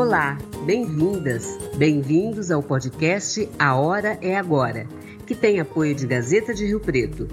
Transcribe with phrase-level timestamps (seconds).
[0.00, 4.86] Olá, bem-vindas, bem-vindos ao podcast A Hora é Agora,
[5.26, 7.28] que tem apoio de Gazeta de Rio Preto.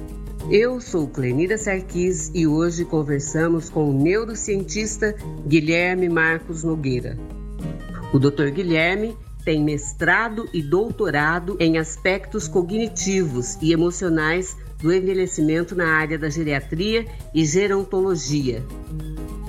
[0.52, 5.16] Eu sou Clenira Sarquis e hoje conversamos com o neurocientista
[5.48, 7.18] Guilherme Marcos Nogueira.
[8.12, 8.50] O Dr.
[8.50, 16.30] Guilherme tem mestrado e doutorado em aspectos cognitivos e emocionais do envelhecimento na área da
[16.30, 18.62] geriatria e gerontologia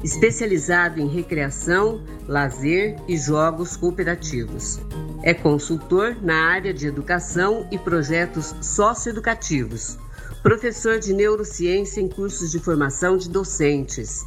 [0.09, 4.81] especializado em recreação, lazer e jogos cooperativos.
[5.23, 9.99] É consultor na área de educação e projetos socioeducativos,
[10.43, 14.25] professor de neurociência em cursos de formação de docentes,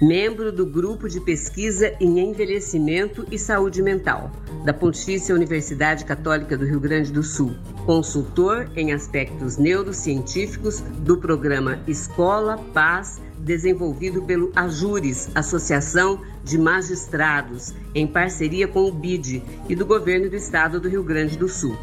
[0.00, 4.30] membro do grupo de pesquisa em envelhecimento e saúde mental
[4.62, 7.54] da Pontifícia Universidade Católica do Rio Grande do Sul,
[7.86, 18.06] consultor em aspectos neurocientíficos do programa Escola, Paz desenvolvido pelo Ajures, Associação de Magistrados, em
[18.06, 21.76] parceria com o BID e do Governo do Estado do Rio Grande do Sul.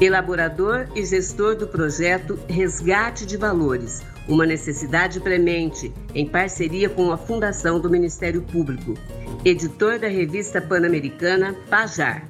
[0.00, 7.16] Elaborador e gestor do projeto Resgate de Valores, uma necessidade premente, em parceria com a
[7.16, 8.94] Fundação do Ministério Público.
[9.44, 12.28] Editor da revista pan-americana Pajar.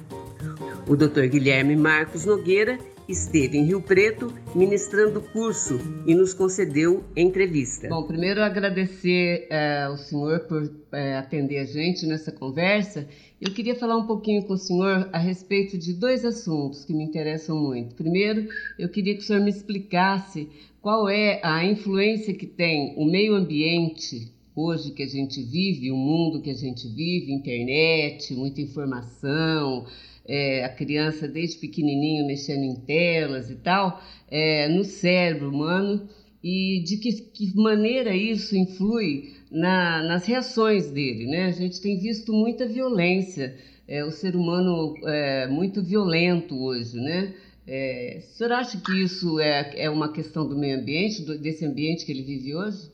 [0.87, 1.25] O Dr.
[1.25, 7.87] Guilherme Marcos Nogueira esteve em Rio Preto ministrando curso e nos concedeu entrevista.
[7.87, 13.07] Bom, primeiro agradecer é, ao senhor por é, atender a gente nessa conversa.
[13.39, 17.03] Eu queria falar um pouquinho com o senhor a respeito de dois assuntos que me
[17.03, 17.95] interessam muito.
[17.95, 18.47] Primeiro,
[18.77, 20.49] eu queria que o senhor me explicasse
[20.81, 25.95] qual é a influência que tem o meio ambiente hoje que a gente vive, o
[25.95, 29.85] mundo que a gente vive, internet, muita informação,
[30.27, 36.07] é, a criança desde pequenininho mexendo em telas e tal, é, no cérebro humano
[36.43, 41.25] e de que, que maneira isso influi na, nas reações dele.
[41.27, 41.45] Né?
[41.45, 46.97] A gente tem visto muita violência, é, o ser humano é muito violento hoje.
[46.97, 47.33] Né?
[47.65, 51.65] É, o senhor acha que isso é, é uma questão do meio ambiente, do, desse
[51.65, 52.91] ambiente que ele vive hoje?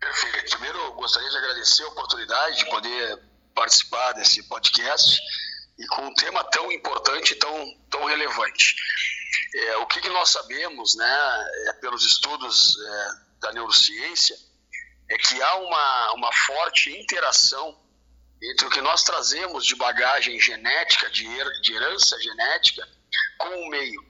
[0.00, 0.50] Perfeito.
[0.50, 3.29] Primeiro, eu gostaria de agradecer a oportunidade de poder
[3.60, 5.20] participar desse podcast
[5.78, 8.74] e com um tema tão importante, tão, tão relevante.
[9.54, 13.10] É, o que, que, nós sabemos, né, é, pelos estudos é,
[13.42, 14.34] da neurociência,
[15.10, 17.78] é que há uma, uma forte interação
[18.42, 22.88] entre o que nós trazemos de bagagem genética, de, her, de herança genética,
[23.36, 24.02] com o meio.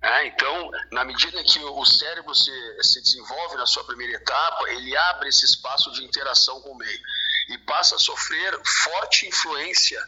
[0.00, 4.96] É, então, na medida que o cérebro se, se desenvolve na sua primeira etapa, ele
[4.96, 7.00] abre esse espaço de interação com o meio
[7.48, 10.00] e passa a sofrer forte influência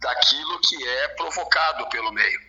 [0.00, 2.40] daquilo que é provocado pelo meio.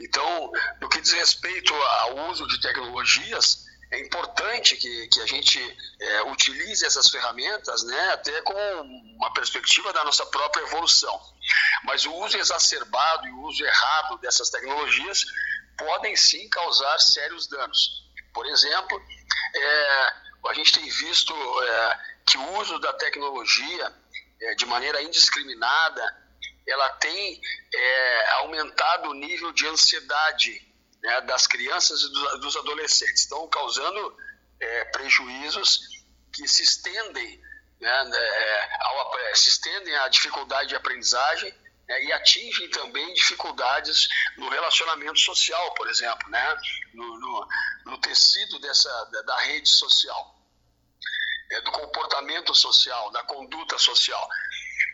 [0.00, 5.58] Então, no que diz respeito ao uso de tecnologias, é importante que, que a gente
[6.00, 8.54] é, utilize essas ferramentas, né, até com
[9.16, 11.18] uma perspectiva da nossa própria evolução.
[11.84, 15.24] Mas o uso exacerbado e o uso errado dessas tecnologias
[15.78, 18.06] podem sim causar sérios danos.
[18.34, 19.00] Por exemplo,
[19.54, 20.12] é,
[20.48, 23.94] a gente tem visto é, que o uso da tecnologia
[24.40, 26.26] é, de maneira indiscriminada
[26.66, 27.40] ela tem
[27.72, 30.60] é, aumentado o nível de ansiedade
[31.02, 34.16] né, das crianças e dos, dos adolescentes, estão causando
[34.60, 35.80] é, prejuízos
[36.32, 37.40] que se estendem,
[37.80, 41.54] né, né é, ao, se estendem à dificuldade de aprendizagem
[41.88, 46.58] né, e atingem também dificuldades no relacionamento social, por exemplo, né,
[46.94, 47.48] no, no,
[47.86, 50.35] no tecido dessa, da, da rede social
[51.50, 54.28] é, do comportamento social, da conduta social.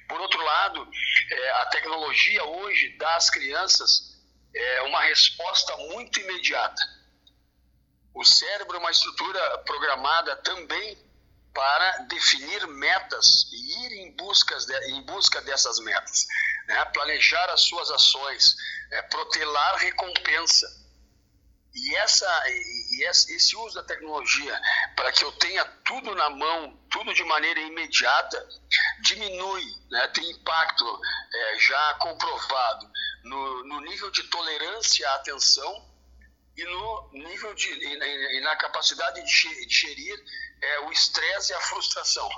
[0.08, 0.88] Por outro lado,
[1.30, 4.12] é, a tecnologia hoje dá às crianças
[4.54, 6.82] é, uma resposta muito imediata.
[8.14, 10.98] O cérebro é uma estrutura programada também
[11.54, 16.26] para definir metas e ir em, buscas de, em busca dessas metas,
[16.66, 16.84] né?
[16.86, 18.56] planejar as suas ações,
[18.90, 20.66] é, protelar recompensa.
[21.74, 24.60] E, essa, e esse uso da tecnologia
[24.94, 28.48] para que eu tenha tudo na mão, tudo de maneira imediata,
[29.00, 31.00] diminui, né, tem impacto
[31.34, 32.90] é, já comprovado
[33.24, 35.90] no, no, nível de tolerância à atenção
[36.56, 40.24] e no nível de e, e na capacidade de gerir
[40.60, 42.28] é, o estresse e a frustração.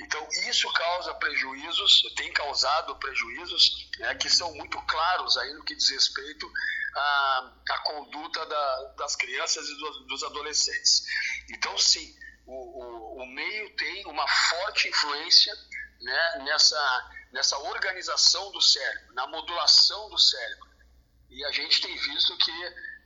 [0.00, 5.76] Então, isso causa prejuízos, tem causado prejuízos né, que são muito claros aí no que
[5.76, 6.50] diz respeito
[6.94, 11.04] à, à conduta da, das crianças e dos, adolescentes.
[11.50, 12.14] Então, sim,
[12.46, 15.54] o, o, o, meio tem uma forte influência
[16.00, 20.70] né, nessa, nessa organização do cérebro, na modulação do cérebro.
[21.30, 22.52] E a gente tem visto que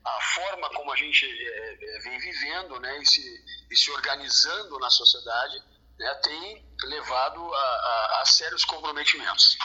[0.04, 4.90] a forma como a gente é, vem vivendo né, e, se, e se organizando na
[4.90, 5.62] sociedade
[5.98, 9.56] né, tem levado a, a, a sérios comprometimentos.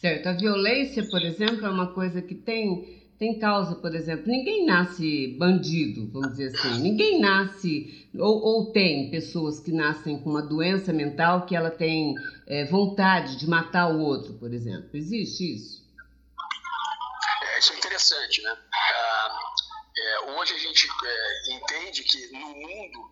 [0.00, 0.28] Certo.
[0.28, 5.36] A violência, por exemplo, é uma coisa que tem tem causa, por exemplo, ninguém nasce
[5.38, 6.80] bandido, vamos dizer assim.
[6.80, 12.14] Ninguém nasce, ou, ou tem pessoas que nascem com uma doença mental que ela tem
[12.46, 14.88] é, vontade de matar o outro, por exemplo.
[14.94, 15.86] Existe isso?
[17.42, 18.56] É, isso é interessante, né?
[18.72, 19.38] Ah,
[19.98, 23.10] é, hoje a gente é, entende que no mundo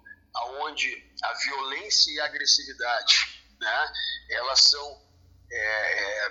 [0.63, 3.93] onde a violência e a agressividade, né,
[4.31, 5.09] elas são
[5.51, 6.31] é, é,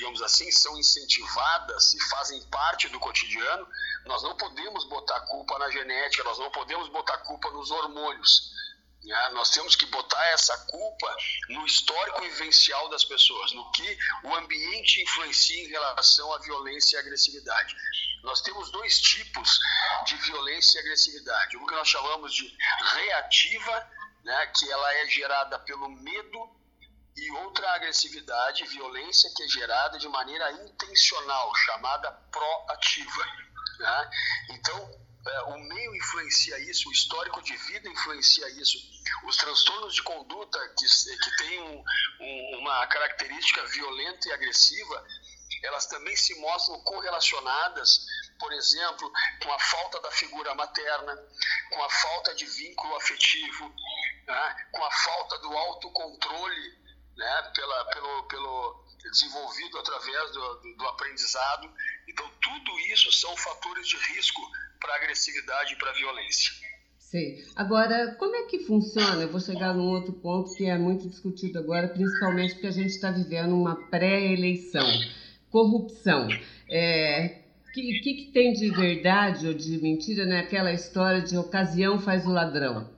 [0.00, 3.68] digamos assim, são incentivadas e fazem parte do cotidiano,
[4.06, 8.50] nós não podemos botar culpa na genética, nós não podemos botar culpa nos hormônios.
[9.04, 9.28] Né?
[9.34, 11.16] Nós temos que botar essa culpa
[11.50, 17.00] no histórico vivencial das pessoas, no que o ambiente influencia em relação à violência e
[17.00, 17.76] agressividade.
[18.22, 19.60] Nós temos dois tipos
[20.06, 21.58] de violência e agressividade.
[21.58, 22.56] Um que nós chamamos de
[22.94, 23.90] reativa,
[24.24, 26.59] né, que ela é gerada pelo medo
[27.20, 33.24] e outra agressividade, violência que é gerada de maneira intencional, chamada proativa.
[33.78, 34.10] Né?
[34.50, 38.78] Então, é, o meio influencia isso, o histórico de vida influencia isso,
[39.24, 41.84] os transtornos de conduta que, que têm um,
[42.20, 45.06] um, uma característica violenta e agressiva,
[45.62, 48.06] elas também se mostram correlacionadas,
[48.38, 49.12] por exemplo,
[49.42, 51.14] com a falta da figura materna,
[51.70, 53.68] com a falta de vínculo afetivo,
[54.26, 54.68] né?
[54.72, 56.79] com a falta do autocontrole
[57.20, 61.70] né, pela, pelo, pelo desenvolvido através do, do, do aprendizado.
[62.08, 64.40] Então, tudo isso são fatores de risco
[64.80, 66.52] para agressividade e para violência.
[66.98, 67.44] Sei.
[67.56, 69.22] Agora, como é que funciona?
[69.22, 72.90] Eu vou chegar num outro ponto que é muito discutido agora, principalmente porque a gente
[72.90, 74.86] está vivendo uma pré-eleição.
[75.50, 76.28] Corrupção.
[76.70, 77.40] É,
[77.74, 82.30] que, que, que, tem de verdade ou de mentira naquela história de ocasião faz o
[82.30, 82.88] ladrão?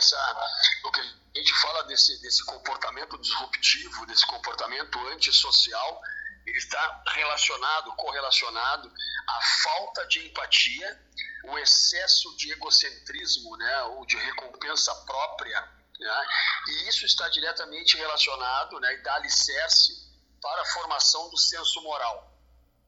[0.00, 0.50] Essa,
[0.84, 6.00] o que a gente fala desse, desse comportamento disruptivo, desse comportamento antissocial,
[6.46, 8.90] ele está relacionado, correlacionado
[9.28, 11.00] à falta de empatia,
[11.44, 15.60] o excesso de egocentrismo, né, ou de recompensa própria,
[15.98, 16.26] né,
[16.68, 19.92] e isso está diretamente relacionado né, e dá alicerce
[20.40, 22.32] para a formação do senso moral.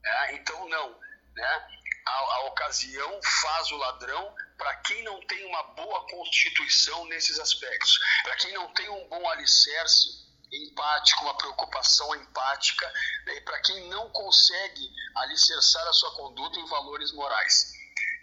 [0.01, 0.35] Né?
[0.35, 0.99] Então, não,
[1.35, 1.67] né,
[2.05, 7.99] a, a ocasião faz o ladrão para quem não tem uma boa constituição nesses aspectos,
[8.23, 10.23] para quem não tem um bom alicerce
[10.53, 12.93] empático, uma preocupação empática,
[13.25, 17.73] né, para quem não consegue alicerçar a sua conduta em valores morais.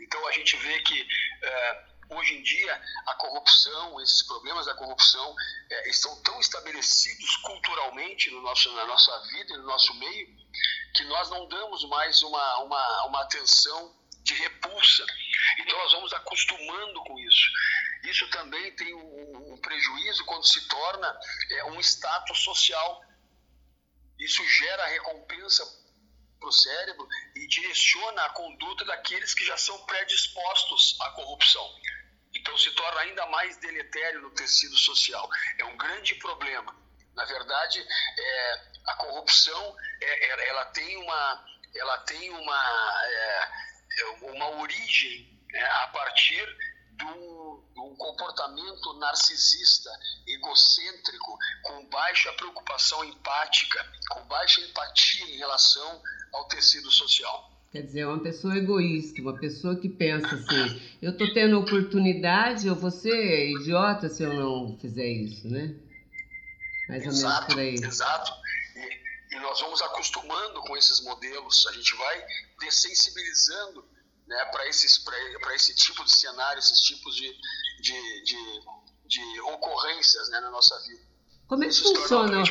[0.00, 1.06] Então a gente vê que
[1.42, 5.36] é, hoje em dia a corrupção, esses problemas da corrupção
[5.68, 10.26] é, estão tão estabelecidos culturalmente no nosso, na nossa vida e no nosso meio
[10.94, 15.04] que nós não damos mais uma, uma, uma atenção de repulsa.
[15.58, 17.50] Então nós vamos acostumando com isso.
[18.04, 21.20] Isso também tem um, prejuízo quando se torna
[21.50, 23.04] é, um status social.
[24.18, 25.64] Isso gera recompensa
[26.38, 27.06] para o cérebro
[27.36, 31.66] e direciona a conduta daqueles que já são predispostos à corrupção.
[32.34, 35.28] Então se torna ainda mais deletério no tecido social.
[35.58, 36.74] É um grande problema.
[37.14, 37.86] Na verdade,
[38.18, 43.69] é, a corrupção é, ela tem uma, ela tem uma, é
[44.22, 46.46] uma origem né, a partir
[46.96, 49.90] de um comportamento narcisista,
[50.26, 57.50] egocêntrico, com baixa preocupação empática, com baixa empatia em relação ao tecido social.
[57.72, 62.74] Quer dizer, uma pessoa egoísta, uma pessoa que pensa assim: eu estou tendo oportunidade, eu
[62.74, 65.74] vou ser idiota se eu não fizer isso, né?
[66.88, 67.90] Mais ou exato, menos por aí.
[67.90, 68.39] Exato.
[69.30, 72.26] E, nós vamos acostumando com esses modelos, a gente vai
[72.60, 73.84] dessensibilizando
[74.26, 77.32] né, para esse tipo de cenário, esses tipos de,
[77.80, 78.60] de, de,
[79.06, 81.02] de ocorrências né, na nossa vida.
[81.46, 82.42] Como é que Isso funciona?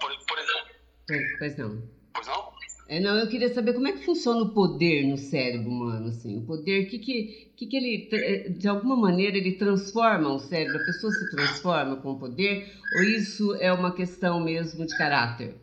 [0.00, 1.38] Por, por exemplo.
[1.38, 1.88] Pois não.
[2.14, 2.58] Pois não?
[2.88, 6.38] É, não, eu queria saber como é que funciona o poder no cérebro humano, assim,
[6.38, 10.80] o poder, que que, que que ele, é, de alguma maneira, ele transforma o cérebro,
[10.80, 15.54] a pessoa se transforma com o poder, ou isso é uma questão mesmo de caráter?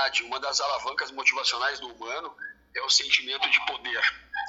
[0.00, 0.22] Verdade.
[0.22, 2.34] Uma das alavancas motivacionais do humano
[2.74, 4.00] é o sentimento de poder.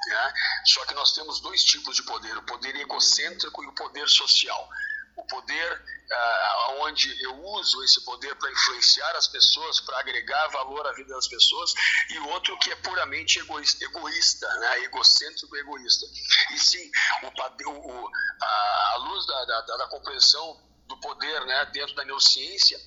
[0.08, 0.34] Né?
[0.66, 4.70] Só que nós temos dois tipos de poder: o poder egocêntrico e o poder social.
[5.18, 10.88] O poder ah, onde eu uso esse poder para influenciar as pessoas, para agregar valor
[10.88, 11.74] à vida das pessoas,
[12.10, 14.84] e outro que é puramente egoísta, egoísta né?
[14.84, 16.06] egocêntrico e egoísta.
[16.54, 16.90] E sim,
[17.24, 22.80] o, o, a, a luz da, da, da compreensão do poder né, dentro da neurociência,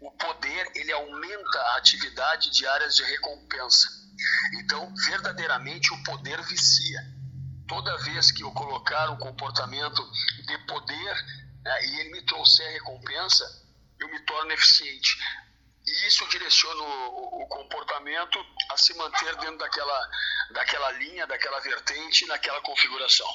[0.00, 3.88] o poder ele aumenta a atividade de áreas de recompensa.
[4.60, 7.00] Então, verdadeiramente, o poder vicia.
[7.68, 10.00] toda vez que eu colocar um comportamento
[10.46, 11.14] de poder
[11.64, 13.44] né, e ele me trouxer recompensa,
[13.98, 15.18] eu me torno eficiente.
[15.84, 18.38] E isso direciona o, o, comportamento
[18.70, 20.10] a se manter dentro daquela,
[20.52, 23.28] daquela linha, daquela vertente, naquela configuração.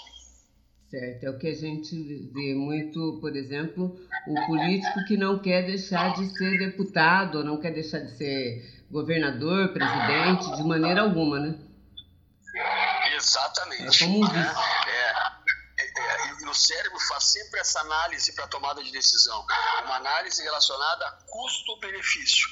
[0.92, 1.96] Certo, é o que a gente
[2.34, 7.72] vê muito, por exemplo, o político que não quer deixar de ser deputado, não quer
[7.72, 11.58] deixar de ser governador, presidente, de maneira alguma, né?
[13.16, 14.04] Exatamente.
[14.04, 14.60] É como um vício.
[14.90, 19.46] É, é, é, o cérebro faz sempre essa análise para tomada de decisão,
[19.86, 22.50] uma análise relacionada a custo-benefício.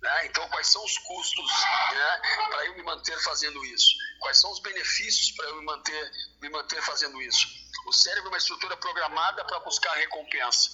[0.00, 0.26] Né?
[0.28, 1.50] Então, quais são os custos
[1.92, 3.94] né, para eu me manter fazendo isso?
[4.18, 7.61] Quais são os benefícios para eu me manter, me manter fazendo isso?
[7.86, 10.70] O cérebro é uma estrutura programada para buscar recompensa.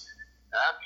[0.49, 0.79] Né?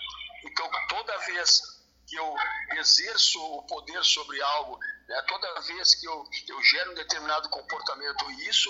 [0.45, 1.61] Então, toda vez
[2.07, 2.35] que eu
[2.77, 4.77] exerço o poder sobre algo,
[5.07, 8.69] né, toda vez que eu, eu gero um determinado comportamento isso,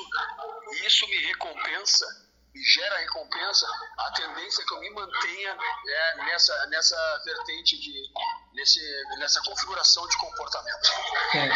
[0.86, 2.06] isso me recompensa,
[2.54, 3.66] me gera recompensa,
[3.98, 5.58] a tendência é que eu me mantenha
[5.88, 8.04] é, nessa, nessa vertente de,
[8.54, 8.80] nesse,
[9.20, 10.90] nessa configuração de comportamento.
[11.36, 11.50] É.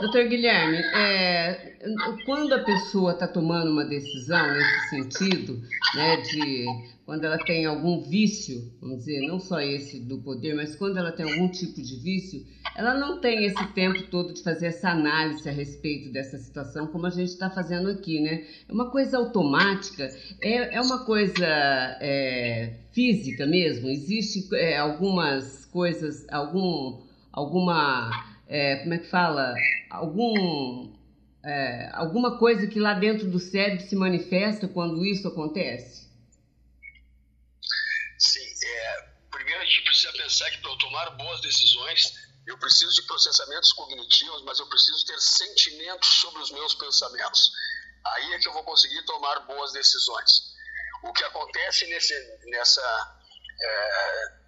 [0.00, 1.78] Doutor Guilherme, é,
[2.24, 5.62] quando a pessoa está tomando uma decisão nesse sentido,
[5.94, 6.66] né, de
[7.04, 11.10] quando ela tem algum vício, vamos dizer, não só esse do poder, mas quando ela
[11.10, 15.46] tem algum tipo de vício, ela não tem esse tempo todo de fazer essa análise
[15.48, 18.46] a respeito dessa situação, como a gente está fazendo aqui, né?
[18.68, 20.08] É uma coisa automática,
[20.40, 21.46] é, é uma coisa
[22.00, 23.88] é, física mesmo.
[23.88, 27.02] Existe é, algumas coisas, algum,
[27.32, 28.10] alguma,
[28.46, 29.54] é, como é que fala,
[29.90, 30.92] algum
[31.44, 36.02] é, alguma coisa que lá dentro do cérebro se manifesta quando isso acontece?
[39.92, 42.12] precisa pensar que para eu tomar boas decisões,
[42.46, 47.52] eu preciso de processamentos cognitivos, mas eu preciso ter sentimentos sobre os meus pensamentos.
[48.04, 50.54] Aí é que eu vou conseguir tomar boas decisões.
[51.04, 52.14] O que acontece nesse,
[52.46, 53.20] nessa,
[53.62, 54.41] é,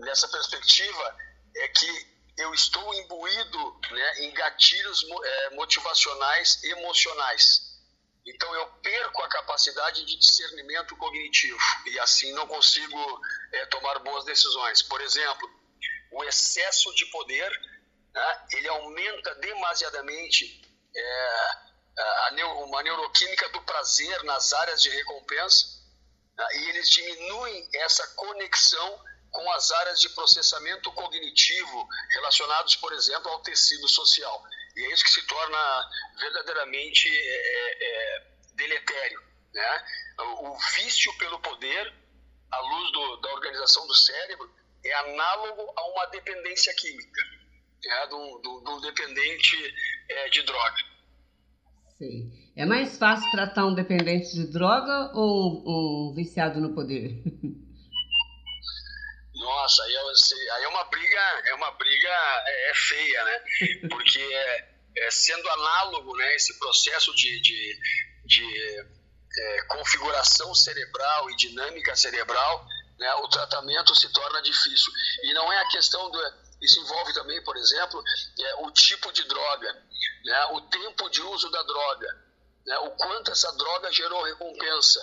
[0.00, 1.16] nessa perspectiva
[1.56, 7.70] é que eu estou imbuído né, em gatilhos é, motivacionais emocionais.
[8.26, 13.20] Então eu perco a capacidade de discernimento cognitivo e assim não consigo
[13.52, 14.82] é, tomar boas decisões.
[14.82, 15.48] Por exemplo,
[16.12, 17.50] o excesso de poder
[18.14, 20.62] né, ele aumenta demasiadamente
[20.94, 21.36] é,
[21.98, 22.30] a,
[22.64, 25.66] uma neuroquímica do prazer nas áreas de recompensa
[26.36, 33.30] né, e eles diminuem essa conexão com as áreas de processamento cognitivo relacionados, por exemplo,
[33.30, 34.42] ao tecido social.
[34.76, 39.22] E é isso que se torna verdadeiramente é, é, é, deletério.
[39.52, 39.84] Né?
[40.18, 41.92] O, vício pelo poder,
[42.50, 44.50] à luz do, da organização do cérebro,
[44.84, 47.22] é análogo a uma dependência química,
[47.84, 48.06] né?
[48.06, 49.56] do, do, do dependente
[50.08, 50.90] é, de droga.
[51.98, 52.52] Sim.
[52.56, 57.22] É mais fácil tratar um dependente de droga ou um, um viciado no poder?
[59.40, 62.08] Nossa, aí é, aí é uma briga, é uma briga
[62.46, 63.42] é, é feia, né?
[63.88, 64.68] Porque é,
[64.98, 67.80] é, sendo análogo, né, esse processo de, de,
[68.26, 68.86] de
[69.38, 72.66] é, configuração cerebral e dinâmica cerebral,
[72.98, 74.92] né, o tratamento se torna difícil.
[75.22, 78.02] E não é a questão do isso envolve também, por exemplo,
[78.38, 79.72] é, o tipo de droga,
[80.22, 82.08] né, o tempo de uso da droga,
[82.66, 85.00] né, o quanto essa droga gerou recompensa.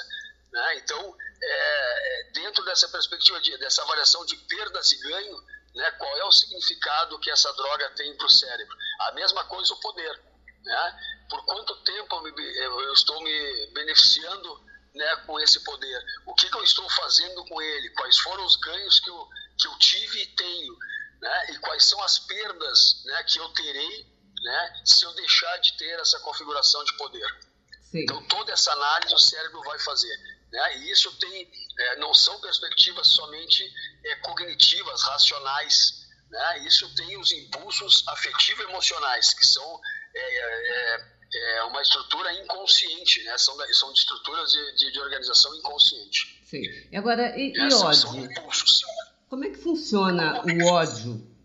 [0.52, 0.78] Né?
[0.78, 5.44] Então, é, é, dentro dessa perspectiva, de, dessa avaliação de perdas e ganho,
[5.76, 8.76] né, qual é o significado que essa droga tem para o cérebro?
[9.02, 10.20] A mesma coisa o poder.
[10.64, 11.00] Né?
[11.30, 14.66] Por quanto tempo eu, me, eu estou me beneficiando
[14.96, 16.04] né, com esse poder?
[16.26, 17.90] O que, que, eu estou fazendo com ele?
[17.92, 20.78] Quais foram os ganhos que eu, que eu tive e tenho?
[21.22, 21.52] Né?
[21.52, 24.06] E quais são as perdas né, que eu terei
[24.44, 27.48] né, se eu deixar de ter essa configuração de poder?
[27.84, 28.02] Sim.
[28.02, 30.37] Então, toda essa análise o cérebro vai fazer.
[30.52, 30.78] Né?
[30.78, 33.64] E isso tem, é, não são perspectivas somente
[34.06, 36.08] é, cognitivas, racionais.
[36.30, 36.66] Né?
[36.66, 39.80] Isso tem os impulsos afetivo-emocionais, que são
[40.16, 43.38] é, é, é uma estrutura inconsciente, né?
[43.38, 46.42] são, são estruturas de, de, de organização inconsciente.
[46.46, 46.64] Sim.
[46.92, 47.94] E agora, e, e ódio?
[47.94, 48.82] São impulsos.
[49.30, 51.38] Como é que funciona o ódio?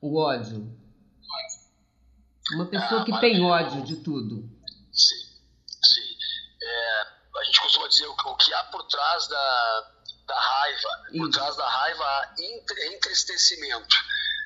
[0.00, 0.74] O ódio?
[2.54, 4.48] Uma pessoa que tem ódio de tudo.
[4.90, 5.28] Sim
[7.48, 9.92] gente costuma dizer o, que há por trás da,
[10.26, 10.88] da raiva.
[11.16, 12.34] Por trás da raiva há
[12.94, 13.96] entristecimento.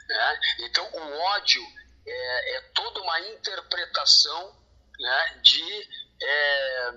[0.09, 0.41] Né?
[0.61, 1.63] Então, o ódio
[2.07, 4.57] é, é toda uma interpretação
[4.99, 5.89] né, de
[6.21, 6.95] é,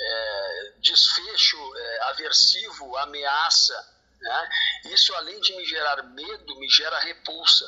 [0.00, 3.94] é, desfecho é, aversivo, ameaça.
[4.20, 4.50] Né?
[4.86, 7.66] Isso, além de me gerar medo, me gera repulsa.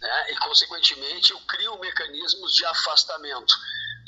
[0.00, 0.32] Né?
[0.32, 3.54] E, consequentemente, eu crio mecanismos de afastamento.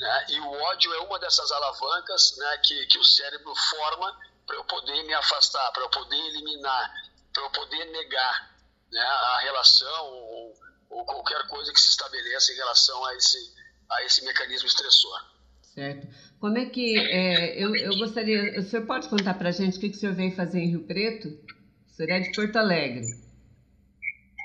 [0.03, 0.25] Né?
[0.31, 4.13] E o ódio é uma dessas alavancas né, que, que o cérebro forma
[4.45, 6.93] para eu poder me afastar, para eu poder eliminar,
[7.31, 8.53] para eu poder negar
[8.91, 10.53] né, a relação ou,
[10.89, 13.37] ou, qualquer coisa que se estabeleça em relação a esse,
[13.89, 15.21] a esse mecanismo estressor.
[15.73, 16.05] Certo.
[16.37, 16.99] Como é que.
[16.99, 18.59] É, eu, eu gostaria.
[18.59, 20.71] O senhor pode contar para a gente o que, que o senhor veio fazer em
[20.71, 21.29] Rio Preto?
[21.29, 23.05] O senhor é de Porto Alegre.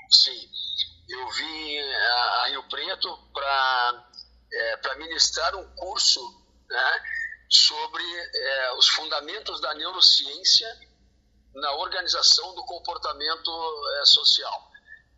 [0.09, 0.49] Sim.
[1.09, 4.08] Eu vim a, a Rio Preto para
[4.51, 6.21] é, ministrar um curso
[6.69, 7.03] né,
[7.49, 10.67] sobre é, os fundamentos da neurociência
[11.55, 13.51] na organização do comportamento
[14.01, 14.71] é, social.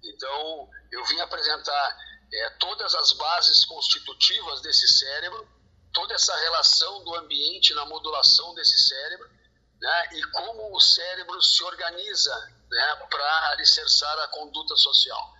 [0.03, 1.97] Então, eu vim apresentar
[2.33, 5.47] é, todas as bases constitutivas desse cérebro,
[5.93, 9.29] toda essa relação do ambiente na modulação desse cérebro,
[9.79, 12.35] né, e como o cérebro se organiza
[12.69, 15.33] né, para alicerçar a conduta social,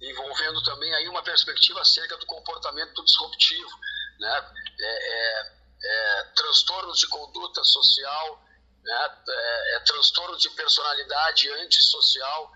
[0.00, 3.70] envolvendo também aí uma perspectiva acerca do comportamento disruptivo,
[4.18, 5.52] né, é, é,
[5.82, 8.42] é transtornos de conduta social,
[8.82, 12.52] né, é, é transtorno de personalidade antissocial.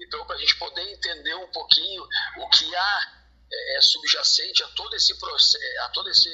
[0.00, 2.02] Então, para a gente poder entender um pouquinho
[2.38, 3.12] o que há
[3.50, 5.12] é, é subjacente a todo esse,
[5.80, 6.30] a todo esse,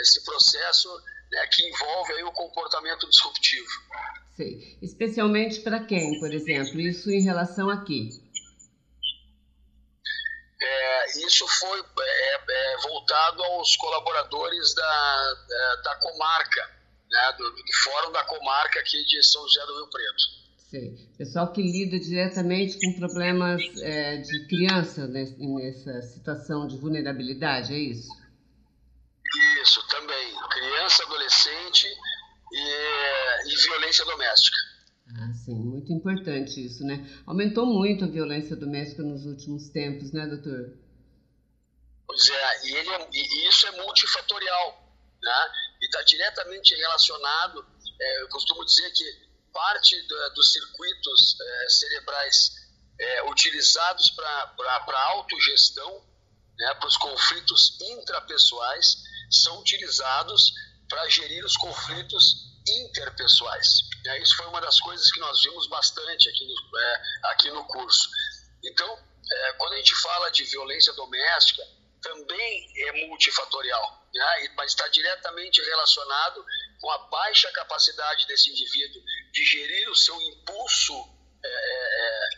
[0.00, 0.88] esse processo
[1.30, 3.68] né, que envolve aí o comportamento disruptivo.
[4.36, 4.78] Sei.
[4.82, 6.78] Especialmente para quem, por exemplo?
[6.80, 8.10] Isso em relação a quê?
[10.66, 16.70] É, isso foi é, é, voltado aos colaboradores da, da, da comarca,
[17.08, 20.36] né, do, do, Fórum da Comarca aqui de São José do Rio Preto.
[20.70, 20.96] Sei.
[21.16, 28.08] Pessoal que lida diretamente com problemas é, de criança nessa situação de vulnerabilidade, é isso?
[29.62, 30.34] Isso, também.
[30.50, 31.86] Criança, adolescente
[32.52, 34.56] e, e violência doméstica.
[35.18, 37.06] Ah, sim, muito importante isso, né?
[37.26, 40.76] Aumentou muito a violência doméstica nos últimos tempos, né, doutor?
[42.06, 45.48] Pois é, e, ele é, e isso é multifatorial, né?
[45.82, 47.66] E está diretamente relacionado,
[48.00, 52.50] é, eu costumo dizer que parte do, dos circuitos é, cerebrais
[52.98, 56.04] é, utilizados para autogestão,
[56.58, 58.96] né, para os conflitos intrapessoais,
[59.30, 60.52] são utilizados
[60.88, 63.80] para gerir os conflitos interpessoais.
[64.22, 68.08] Isso foi uma das coisas que nós vimos bastante aqui no, é, aqui no curso.
[68.64, 68.98] Então,
[69.30, 71.62] é, quando a gente fala de violência doméstica,
[72.00, 74.48] também é multifatorial, né?
[74.56, 76.44] mas está diretamente relacionado
[76.80, 80.94] com a baixa capacidade desse indivíduo de gerir o seu impulso
[81.44, 82.28] é, é,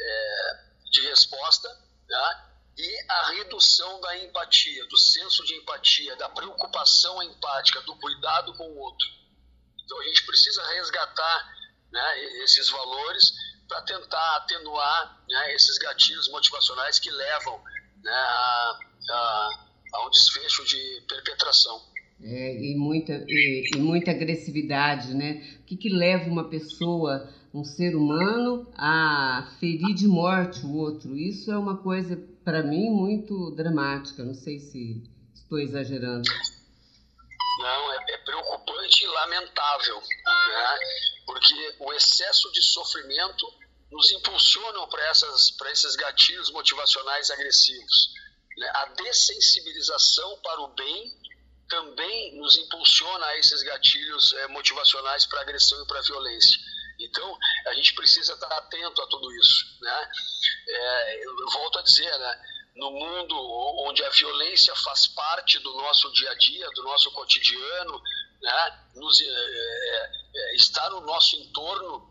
[0.00, 1.68] é de resposta
[2.08, 2.48] né?
[2.78, 8.70] e a redução da empatia, do senso de empatia, da preocupação empática, do cuidado com
[8.70, 9.17] o outro.
[9.88, 11.48] Então a gente precisa resgatar
[11.90, 13.32] né, esses valores
[13.66, 17.58] para tentar atenuar né, esses gatilhos motivacionais que levam
[18.04, 18.78] né, a,
[19.10, 19.50] a,
[19.94, 21.80] a, um desfecho de perpetração.
[22.20, 25.58] É, e, muita, e, e, muita agressividade, né?
[25.60, 31.16] O que, que leva uma pessoa, um ser humano, a ferir de morte o outro?
[31.16, 34.22] Isso é uma coisa, para mim, muito dramática.
[34.22, 36.28] Não sei se estou exagerando.
[39.20, 40.78] Lamentável, né?
[41.26, 43.46] porque o excesso de sofrimento
[43.90, 48.12] nos impulsiona para esses gatilhos motivacionais agressivos.
[48.56, 48.70] Né?
[48.74, 51.18] A dessensibilização para o bem
[51.68, 56.58] também nos impulsiona a esses gatilhos é, motivacionais para agressão e para violência.
[56.98, 59.64] Então, a gente precisa estar atento a tudo isso.
[59.80, 60.10] Né?
[60.68, 62.42] É, eu volto a dizer, né?
[62.78, 63.34] no mundo
[63.86, 68.00] onde a violência faz parte do nosso dia a dia, do nosso cotidiano,
[68.40, 68.80] né?
[68.94, 72.08] Nos, é, é, é está no nosso entorno,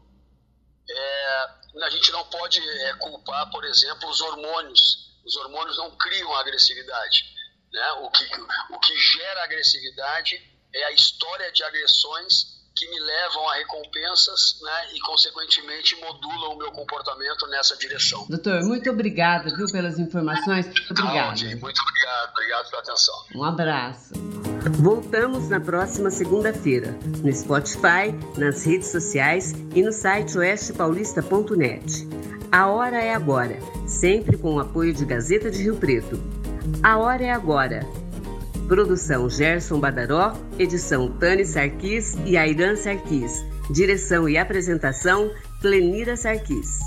[0.89, 1.49] é,
[1.83, 5.07] a gente não pode é, culpar, por exemplo, os hormônios.
[5.25, 7.25] Os hormônios não criam agressividade.
[7.71, 7.91] Né?
[8.01, 8.25] O, que,
[8.71, 10.41] o que gera agressividade
[10.73, 16.57] é a história de agressões que me levam a recompensas né, e, consequentemente, modulam o
[16.57, 18.27] meu comportamento nessa direção.
[18.29, 20.67] Doutor, muito obrigada viu, pelas informações.
[20.91, 21.43] Obrigada.
[21.59, 23.15] muito obrigado, obrigado pela atenção.
[23.35, 24.36] Um abraço.
[24.79, 32.07] Voltamos na próxima segunda-feira, no Spotify, nas redes sociais e no site oestepaulista.net.
[32.51, 36.19] A hora é agora, sempre com o apoio de Gazeta de Rio Preto.
[36.83, 37.85] A hora é agora
[38.67, 43.45] Produção Gerson Badaró, edição Tani Sarquis e Airan Sarquis.
[43.71, 46.79] Direção e apresentação Clenira Sarquis.